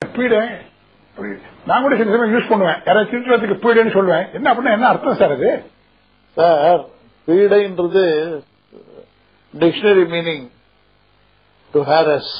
[0.00, 0.38] பீடை.
[1.68, 2.78] நான் கூட சில சமயம் யூஸ் பண்ணுவேன்.
[2.86, 4.26] யாராவது திருட்டுறதுக்கு பீடைன்னு சொல்லுவேன்.
[4.36, 5.50] என்ன அப்படின்னா என்ன அர்த்தம் சார் அது?
[6.36, 6.82] Sir
[7.28, 8.04] பீடைன்றது
[9.54, 10.46] dictionary meaning
[11.74, 12.32] to harass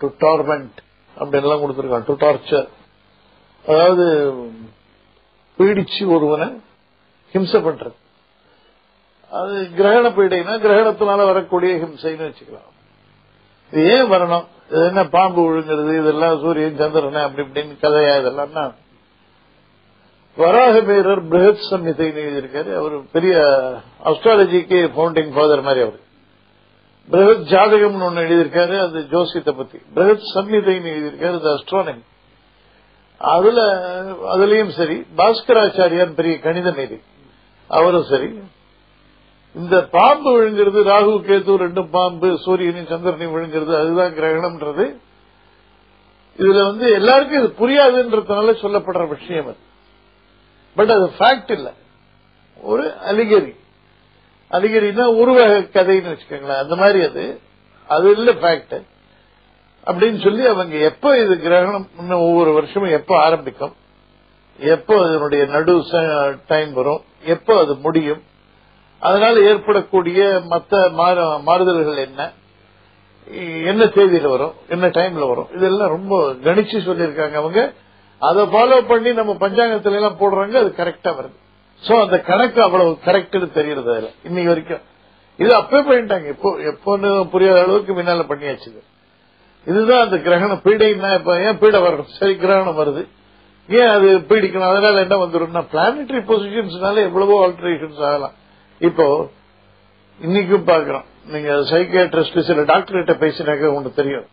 [0.00, 0.78] to torment
[1.16, 2.68] அப்படின்லாம் கொடுத்துருக்கான் டு டார்ச்சர்
[3.64, 4.06] அதாவது
[5.58, 6.48] பீடிச்சு ஒருவனை
[7.34, 7.96] ஹிம்சை பண்றது.
[9.30, 12.68] அது கிரகண பீடைனா கிரகணத்தினால வரக்கூடிய ஹிம்சைன்னு வச்சுக்கலாம்.
[13.72, 14.46] இது ஏன் வரணும்?
[14.70, 16.00] இது என்ன பாம்பு விழுங்குறது?
[16.00, 18.74] இதெல்லாம் சூரியன் சந்திரன் அப்படி இப்படின்னு கதையா இதெல்லாம்னா
[20.36, 22.74] வராக பேரர் பிரகத் சம்ஹிதைன்னு எழுதியிருக்காரு.
[22.76, 23.34] அவர் பெரிய
[24.04, 26.00] அஸ்ட்ராலஜிக்கு ஃபவுண்டிங் ஃபாதர் மாதிரி அவர்.
[27.10, 29.78] பிரகத் ஜாதகம்னு ஒன்னு எழுதியிருக்காரு அது ஜோசியத்தை பத்தி.
[29.94, 32.02] பிரகத் சம்ஹிதைன்னு எழுதியிருக்காரு அது அஸ்ட்ரானமி
[33.18, 33.60] அதுல
[34.36, 37.00] அதுலயும் சரி பாஸ்கராச்சாரியார் பெரிய கணித மேதை
[37.68, 38.28] அவரும் சரி.
[39.54, 44.96] இந்த பாம்பு விழுங்கிறது ராகு கேது ரெண்டும் பாம்பு சூரியனையும் சந்திரனையும் விழுங்கிறது அதுதான் கிரகணம்ன்றது.
[46.36, 49.56] இதுல வந்து எல்லாருக்கும் இது புரியாதுன்றதுனால சொல்லப்படுற விஷயம் அது.
[50.74, 51.72] பட் அது ஃபேக்ட் இல்ல.
[52.60, 53.56] ஒரு அலிகரி.
[54.50, 57.40] அலிகரினா உருவக கதைன்னு வச்சுக்கோங்களேன் அந்த மாதிரி அது.
[57.86, 58.82] அது இல்ல ஃபேக்ட்
[59.86, 63.74] அப்படின்னு சொல்லி அவங்க எப்ப இது கிரகணம் ஒவ்வொரு வருஷமும் எப்ப ஆரம்பிக்கும்?
[64.58, 65.82] எப்போ அதனுடைய நடு
[66.46, 67.00] டைம் வரும்?
[67.24, 68.22] எப்போ அது முடியும்?
[69.08, 70.20] அதனால ஏற்படக்கூடிய
[70.52, 70.80] மற்ற
[71.48, 72.20] மாறுதல்கள் என்ன?
[73.70, 74.54] என்ன தேதியில வரும்?
[74.74, 75.48] என்ன டைம்ல வரும்?
[75.56, 76.14] இதெல்லாம் ரொம்ப
[76.46, 77.60] கணிச்சு சொல்லியிருக்காங்க அவங்க.
[78.28, 81.36] அதை ஃபாலோ பண்ணி நம்ம பஞ்சாங்கத்துல எல்லாம் போடுறாங்க அது கரெக்டா வருது.
[81.82, 84.82] சோ அந்த கணக்கு அவ்வளவு கரெக்ட்னு தெரியறது அதுல இன்னைக்கு வரைக்கும்.
[85.42, 86.26] இது அப்பவே பண்ணிட்டாங்க.
[86.34, 88.70] இப்போ எப்போன்னு புரியாத அளவுக்கு முன்னால பண்ணியாச்சு
[89.66, 90.62] இதுதான் அந்த கிரகணம்.
[90.64, 92.10] பீடைன்னா இப்ப ஏன் பீடை வரணும்?
[92.18, 93.02] சரி கிரகணம் வருது.
[93.68, 94.70] ஏன் அது பீடிக்கணும்?
[94.72, 98.34] அதனால என்ன வந்துடும் பிளானட்டரி பொசிஷன்ஸ்னால எவ்வளவோ ஆல்டரேஷன்ஸ் ஆகலாம்.
[98.78, 99.28] இப்போ
[100.22, 104.26] இன்னைக்கும் பாக்குறோம் நீங்க சைக்கியாட்ரிஸ்ட் சில டாக்டர் கிட்ட பேசினாக்க உங்களுக்கு தெரியும்.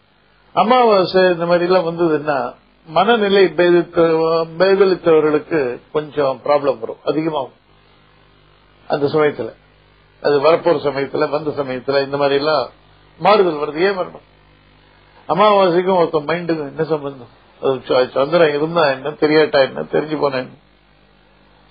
[0.54, 6.98] அமாவாசை இந்த மாதிரி எல்லாம் வந்ததுன்னா மனநிலை பேதித்த- பேதலித்தவர்களுக்கு கொஞ்சம் ப்ராப்ளம் வரும்.
[7.06, 7.54] அதிகமாகும்.
[8.88, 9.54] அந்த சமயத்துல.
[10.22, 12.70] அது வரப்போற சமயத்துல வந்த சமயத்துல இந்த மாதிரி எல்லாம்
[13.20, 13.80] மாறுதல் வருது.
[13.80, 14.22] ஏன் வரணும்?
[15.28, 17.40] அமாவாசைக்கும் ஒருத்தன் மைண்டுக்கும் என்ன சம்பந்தம்?
[17.62, 20.50] அது சந்திரன் இருந்தா என்ன தெரியாட்டா என்ன தெரிஞ்சு போனா என்ன?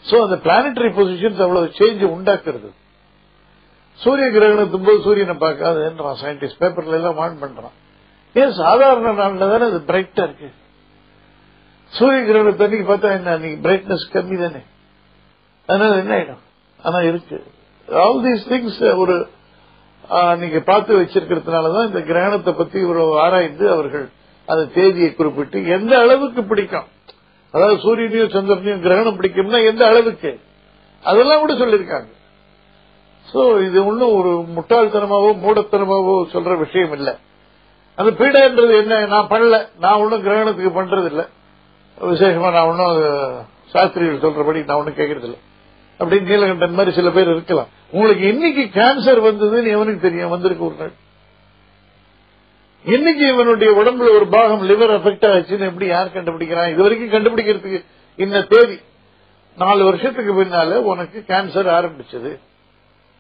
[0.05, 2.69] சோ அந்த பிளானட்டரி பொசிஷன்ஸ் அவ்வளவு சேஞ்ச் உண்டாக்குறது.
[4.01, 7.77] சூரிய கிரகணத்தும் போது சூரியனை பார்க்காதுன்றான் சயின்டிஸ்ட் பேப்பர்ல எல்லாம் வான் பண்றான்.
[8.41, 10.49] ஏன் சாதாரண நாள்ல தானே அது பிரைட்டா இருக்கு?
[11.93, 14.63] சூரிய கிரகணத்தை அன்னைக்கு பார்த்தா என்ன அன்னைக்கு பிரைட்னஸ் கம்மி தானே?
[15.69, 16.43] அதனால என்ன ஆயிடும்?
[16.85, 17.39] ஆனா இருக்கு.
[17.89, 19.17] ஆல் தீஸ் திங்ஸ் ஒரு
[20.41, 24.07] நீங்க பார்த்து வச்சிருக்கிறதுனாலதான் இந்த கிரகணத்தை பத்தி இவ்வளவு ஆராய்ந்து அவர்கள்
[24.49, 26.89] அந்த தேதியை குறிப்பிட்டு எந்த அளவுக்கு பிடிக்கும்?
[27.51, 30.41] அதாவது சூரியனையும் சந்திரனையும் கிரகணம் பிடிக்கும்னா எந்த அளவுக்கு?
[31.03, 32.09] அதெல்லாம் கூட சொல்லியிருக்காங்க.
[33.33, 37.19] சோ இது ஒன்றும் ஒரு முட்டாள்தனமாவோ மூடத்தனமாவோ சொல்ற விஷயம் இல்ல.
[37.95, 39.07] அந்த பீடான்றது என்ன?
[39.07, 39.69] நான் பண்ணல.
[39.79, 41.29] நான் ஒன்றும் கிரகணத்துக்கு பண்றது இல்ல
[42.01, 45.39] விசேஷமா நான் ஒன்றும் சாஸ்திரிகள் சொல்றபடி நான் ஒன்றும் கேட்கறது இல்ல
[46.01, 47.69] அப்படின்னு நீலகண்டன் மாதிரி சில பேர் இருக்கலாம்.
[47.91, 50.29] உங்களுக்கு இன்னைக்கு கேன்சர் வந்ததுன்னு எவனுக்கு தெரியும்?
[50.29, 50.93] வந்திருக்கு ஒரு நாள்.
[52.85, 56.71] இன்னைக்கு இவனுடைய உடம்புல ஒரு பாகம் லிவர் எஃபெக்ட் ஆச்சுன்னு எப்படி யார் கண்டுபிடிக்கிறான்?
[56.71, 57.85] இது வரைக்கும் கண்டுபிடிக்கிறதுக்கு
[58.17, 58.79] இந்த தேதி.
[59.57, 62.39] நாலு வருஷத்துக்கு பின்னால உனக்கு கேன்சர் ஆரம்பிச்சது.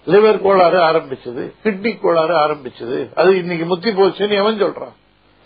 [0.06, 1.53] லிவர் கோளாறு ஆரம்பிச்சது.
[1.65, 3.15] கிட்னி கோளாறு ஆரம்பிச்சது.
[3.15, 4.93] அது இன்னைக்கு முத்தி போச்சுன்னு எவன் சொல்றான்?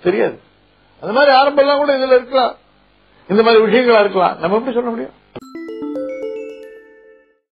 [0.03, 0.41] தெரியாது.
[1.01, 2.55] அந்த மாதிரி ஆரம்பம்லாம் கூட இதுல இருக்கலாம்.
[3.29, 4.39] இந்த மாதிரி விஷயங்களா இருக்கலாம்.
[4.39, 5.13] நம்ம எப்படி சொல்ல முடியும்?